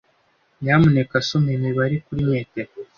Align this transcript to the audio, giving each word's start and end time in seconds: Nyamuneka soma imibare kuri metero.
Nyamuneka 0.61 1.15
soma 1.27 1.49
imibare 1.57 1.95
kuri 2.05 2.21
metero. 2.31 2.71